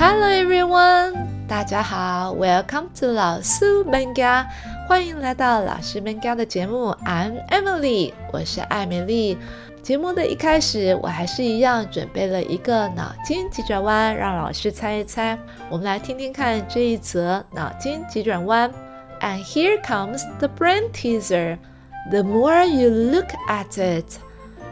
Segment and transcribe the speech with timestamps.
[0.00, 4.46] Hello everyone，大家好，Welcome to 老苏 Manga，
[4.88, 6.94] 欢迎来到老师 Manga 的节目。
[7.04, 9.36] I'm Emily，我是艾美丽。
[9.82, 15.36] 节目的一开始，我还是一样准备了一个脑筋急转弯，让老师猜一猜。
[15.68, 18.70] 我们来听听看这一则脑筋急转弯。
[19.20, 21.58] And here comes the brain teaser.
[22.12, 24.06] The more you look at it，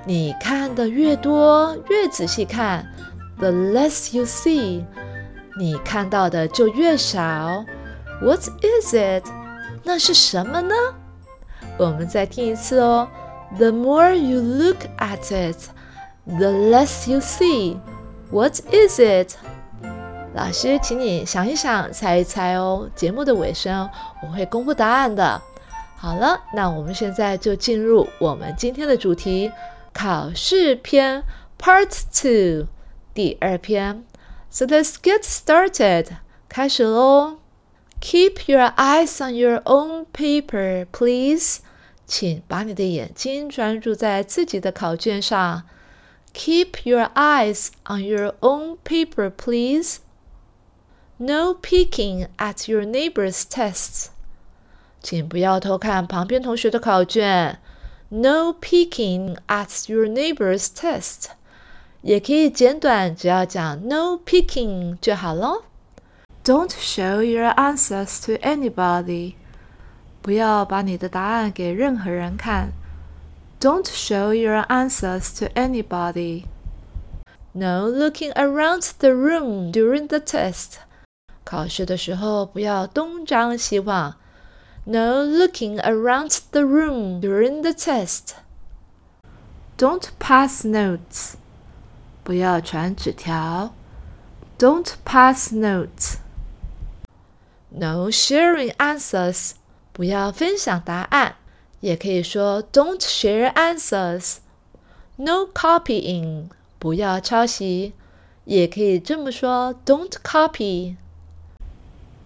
[0.05, 2.87] 你看的越多，越仔细看
[3.39, 4.85] ，the less you see，
[5.59, 7.65] 你看到的就越少。
[8.21, 9.25] What is it？
[9.83, 10.75] 那是什么呢？
[11.79, 13.09] 我们再听一次哦。
[13.57, 15.69] The more you look at it,
[16.27, 17.77] the less you see.
[18.31, 19.35] What is it?
[20.35, 22.89] 老师，请你想一想，猜一猜哦。
[22.95, 23.89] 节目的尾声，
[24.23, 25.41] 我会公布答案的。
[25.97, 29.51] 好了，那我们现在就进入我们今天的主题——
[29.95, 31.23] 考试篇
[31.59, 32.67] Part Two，
[33.15, 34.05] 第二篇。
[34.56, 36.18] So let's get started，
[36.50, 37.38] 开始喽。
[38.02, 41.60] Keep your eyes on your own paper, please.
[42.08, 45.64] 请把你的眼睛专注在自己的考卷上。
[46.34, 49.98] Keep your eyes on your own paper, please.
[51.18, 54.08] No peeking at your neighbor's tests.
[55.02, 57.60] 请不要偷看旁边同学的考卷。
[58.10, 61.28] No peeking at your neighbor's test.
[62.06, 65.66] 也可以简短，只要讲 no peeking 就好咯。
[66.44, 69.36] Don't show your answers to anybody.
[70.22, 72.72] 不要把你的答案给任何人看。
[73.60, 76.46] Don't show your answers to anybody.
[77.54, 80.78] No looking around the room during the test.
[81.44, 84.16] 考试的时候不要东张西望。
[84.86, 88.32] No looking around the room during the test.
[89.78, 91.34] Don't pass notes.
[92.26, 93.74] 不要传纸条。
[94.58, 96.16] Don't pass notes.
[97.70, 99.52] No sharing answers.
[99.94, 101.36] 不要分享答案，
[101.82, 104.38] 也可以说 "Don't share answers."
[105.18, 106.50] No copying，
[106.80, 107.94] 不要抄袭，
[108.46, 110.96] 也可以这么说 "Don't copy."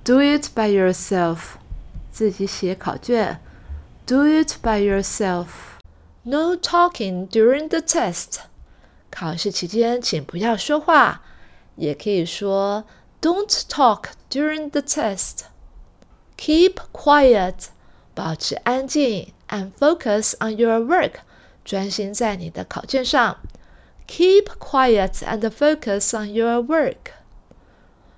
[0.03, 1.55] Do it by yourself，
[2.11, 3.41] 自己写考卷。
[4.05, 5.47] Do it by yourself.
[6.21, 8.41] No talking during the test，
[9.10, 11.22] 考试期间请不要说话，
[11.76, 12.84] 也可以说
[13.21, 15.41] "Don't talk during the test."
[16.37, 17.66] Keep quiet，
[18.15, 21.15] 保持安静，and focus on your work，
[21.65, 23.38] 专心在你的考卷上。
[24.06, 27.12] Keep quiet and focus on your work.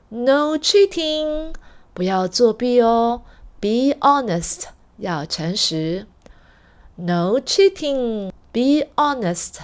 [0.08, 1.54] No cheating，
[1.92, 3.22] 不要作弊哦。
[3.60, 4.64] Be honest，
[4.98, 6.06] 要诚实。
[6.96, 8.30] No cheating.
[8.52, 9.54] Be honest.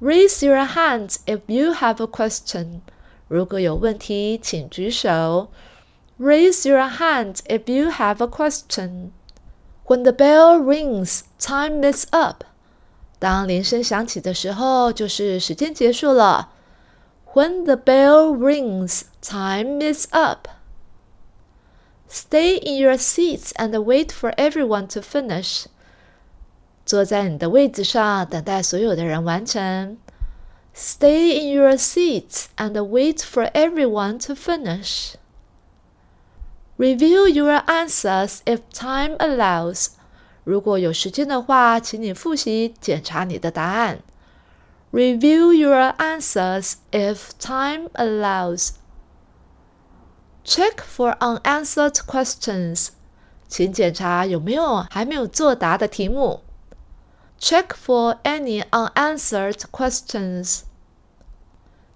[0.00, 2.80] Raise your hand if you have a question.
[3.28, 5.48] 如果有问题，请举手。
[6.18, 9.10] Raise your hand if you have a question.
[9.86, 12.44] When the bell rings, time is up.
[13.18, 16.50] 当铃声响起的时候，就是时间结束了。
[17.34, 20.48] When the bell rings, time is up.
[22.08, 25.66] Stay in your seats and wait for everyone to finish.
[26.84, 29.96] 坐在你的位子上，等待所有的人完成。
[30.74, 35.14] Stay in your seats and wait for everyone to finish.
[36.78, 39.88] Review your answers if time allows.
[40.44, 44.00] 如果有时间的话，请你复习检查你的答案。
[44.90, 48.70] Review your answers if time allows.
[50.44, 52.88] Check for unanswered questions.
[53.46, 56.42] 请检查有没有还没有作答的题目。
[57.38, 60.64] Check for any unanswered questions.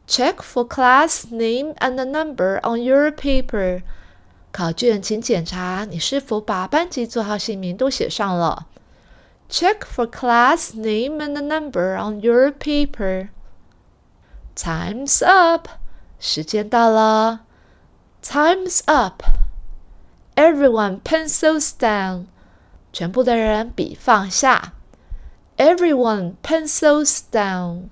[0.06, 3.82] Check for class name and number on your paper.
[4.52, 8.66] 考卷，请检查你是否把班级座号、姓名都写上了。
[9.50, 13.28] Check for class name and number on your paper.
[14.56, 15.68] Time's up，
[16.18, 17.40] 时间到了。
[18.22, 19.22] Time's up.
[20.36, 22.26] Everyone pencils down，
[22.92, 24.72] 全部的人笔放下。
[25.58, 27.90] Everyone pencils down.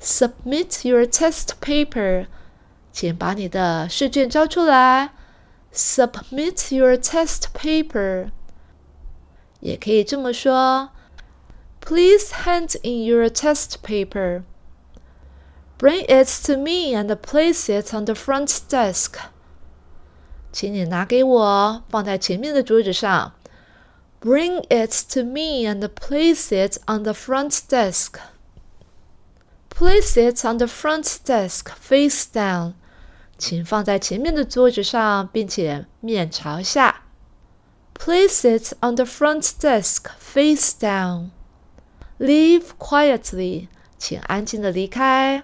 [0.00, 2.26] Submit your test paper，
[2.92, 5.10] 请把你的试卷交出来。
[5.72, 8.30] Submit your test paper，
[9.60, 10.90] 也可以这么说。
[11.80, 14.42] Please hand in your test paper.
[15.78, 19.14] Bring it to me and place it on the front desk.
[20.52, 23.34] 请你拿给我，放在前面的桌子上。
[24.24, 28.18] Bring it to me and place it on the front desk.
[29.70, 32.74] Place it on the front desk face down.
[33.38, 37.02] 请放在前面的桌子上，并且面朝下。
[37.94, 41.30] Place it on the front desk, face down.
[42.18, 43.68] Leave quietly.
[43.98, 45.42] 请安静的离开。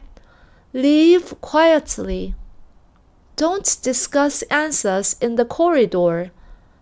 [0.73, 2.35] Leave quietly.
[3.37, 6.31] Don't discuss answers in the corridor.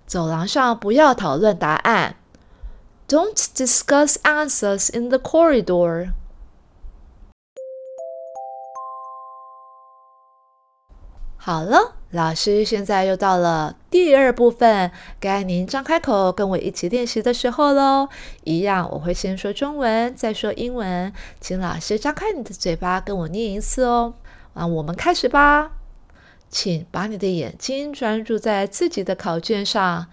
[0.09, 2.15] 走廊上不要讨论答案。
[3.07, 6.13] Don't discuss answers in the corridor.
[11.37, 14.89] 好了，老师现在又到了第二部分，
[15.19, 18.09] 该您张开口跟我一起练习的时候喽。
[18.45, 24.15] 一样，我会先说中文，再说英文，请老师张开你的嘴巴跟我念一次哦。
[24.55, 25.78] 啊，我们开始吧。
[26.49, 30.11] 请把你的眼睛专注在自己的考卷上。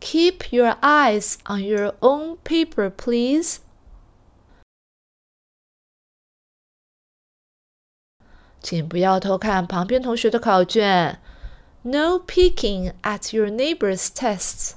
[0.00, 3.58] Keep your eyes on your own paper, please.
[8.60, 11.20] 请不要偷看旁边同学的考卷。
[11.82, 14.74] No peeking at your neighbor's tests。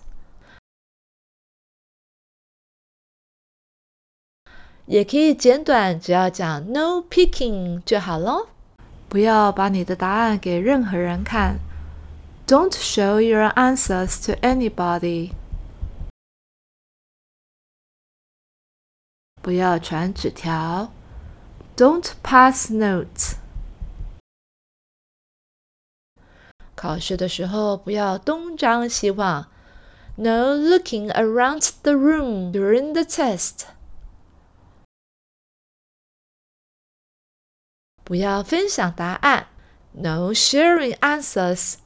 [4.88, 8.50] 也可以简短，只要讲 no peeking 就好咯。
[9.08, 11.58] 不要把你的答案给任何人看。
[12.46, 15.32] Don't show your answers to anybody。
[19.43, 20.93] 不要传纸条。
[21.76, 23.34] Don't pass notes。
[26.75, 29.49] 考试的时候不要东张西望。
[30.17, 33.67] No looking around the room during the test。
[38.06, 39.48] 不要分享答案。
[39.92, 41.78] No sharing answers。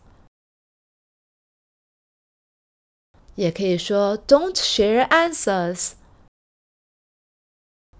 [3.36, 5.94] 也可以说 Don't share answers。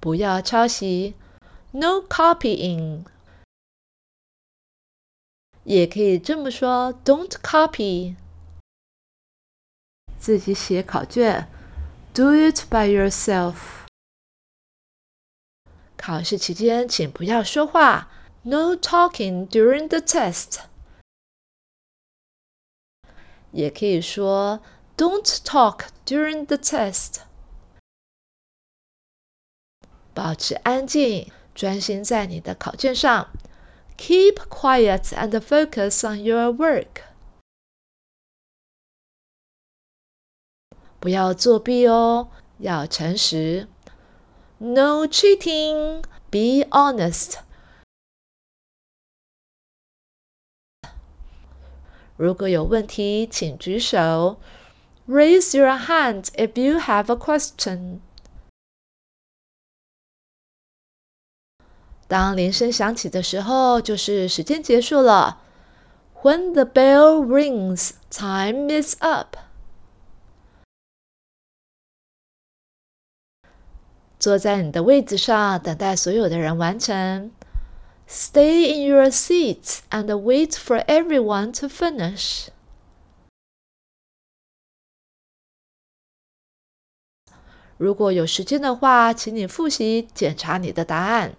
[0.02, 1.16] 不要抄袭。
[1.72, 3.06] No copying。
[5.64, 8.16] 也可以这么说：Don't copy。
[10.18, 11.48] 自己写考卷
[12.14, 13.89] ，Do it by yourself。
[16.02, 18.10] 考试期间，请不要说话
[18.44, 20.62] ，No talking during the test。
[23.52, 24.62] 也可以说
[24.96, 27.24] ：Don't talk during the test。
[30.14, 33.30] 保持安静，专心在你的考卷上。
[33.98, 37.04] Keep quiet and focus on your work.
[41.02, 42.30] 不要作弊哦，
[42.60, 43.68] 要诚实。
[44.59, 46.05] No cheating.
[46.31, 47.39] Be honest.
[52.17, 54.39] 如果有问题，请举手。
[55.09, 58.01] Raise your hand if you have a question.
[62.07, 65.41] 当铃声响起的时候，就是时间结束了。
[66.23, 69.37] When the bell rings, time is up。
[74.19, 77.31] 坐在你的位子上，等待所有的人完成。
[78.09, 82.49] Stay in your seats and wait for everyone to finish。
[87.77, 91.35] 如果有时间的话，请你复习检查你的答案。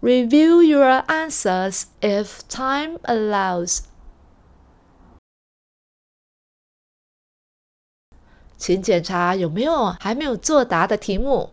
[0.00, 3.80] Review your answers if time allows.
[8.56, 11.50] 请检查有没有还没有作答的题目。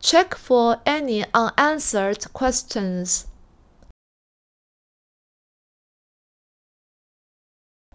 [0.00, 3.24] Check for any unanswered questions.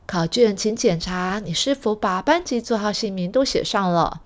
[0.06, 4.24] 考卷，请检查你是否把班级座号、姓名都写上了。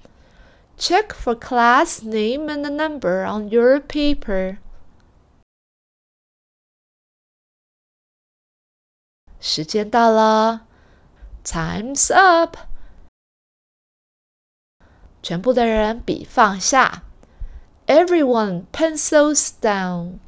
[0.77, 4.59] Check for class name and number on your paper.
[9.39, 10.67] 时间到了，
[11.43, 12.57] Time's up！
[15.23, 17.03] 全部的人笔放下
[17.87, 20.19] ，Everyone pencils down。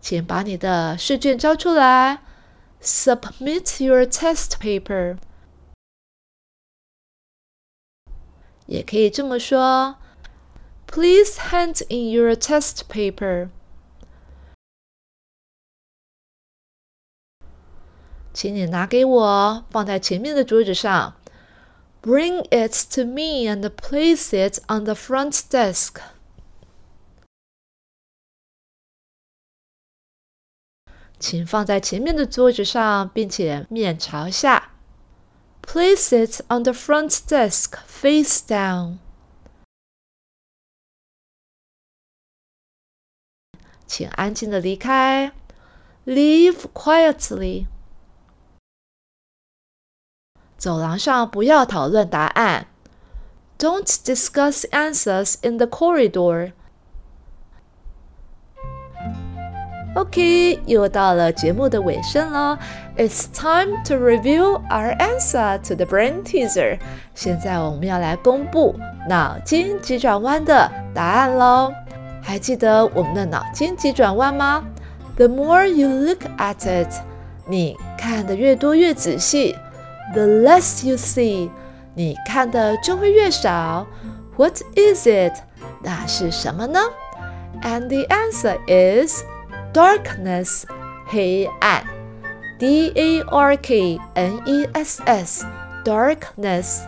[0.00, 2.22] 请把你的试卷交出来，
[2.80, 5.18] Submit your test paper。
[8.66, 9.98] 也可以这么说，
[10.86, 13.50] Please hand in your test paper。
[18.32, 21.16] 请你拿给我，放在前面的桌子上。
[22.04, 26.00] Bring it to me and place it on the front desk。
[31.18, 34.72] 请放在前面的桌子上，并且面朝下。
[35.62, 38.96] Place it on the front desk, face down。
[43.86, 45.32] 请安静的离开。
[46.06, 47.66] Leave quietly。
[50.56, 52.66] 走廊上不要讨论答案。
[53.58, 56.52] Don't discuss answers in the corridor.
[59.94, 62.58] OK，又到了节目的尾声了。
[62.96, 66.78] It's time to review our answer to the brain teaser。
[67.14, 68.78] 现在我们要来公布
[69.08, 71.72] 脑筋急转弯的答案喽。
[72.22, 74.62] 还记得我们的脑筋急转弯吗？
[75.16, 76.92] The more you look at it，
[77.46, 79.56] 你看的越多越仔细
[80.13, 81.49] ；the less you see，
[81.93, 83.87] 你看的就会越少。
[84.37, 85.33] What is it？
[85.81, 86.79] 那是什么呢
[87.61, 89.23] ？And the answer is
[89.73, 90.63] Darkness，
[91.05, 91.83] 黑暗
[92.59, 96.81] ，D A R K N E S S，darkness。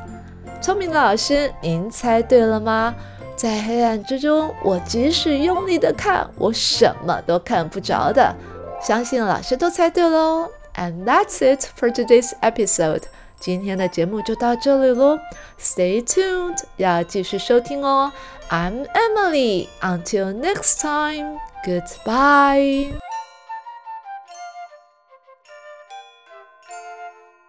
[0.61, 2.95] 聪明的老师，您猜对了吗？
[3.35, 8.35] 在黑暗之中，我即使用力的看，我什么都看不着的。
[8.81, 10.49] 相信老师都猜对喽。
[10.76, 13.02] And that's it for today's episode。
[13.38, 15.18] 今天的节目就到这里喽。
[15.60, 18.12] Stay tuned，要继续收听哦。
[18.50, 19.68] I'm Emily.
[19.80, 21.38] Until next time.
[21.64, 23.05] Goodbye.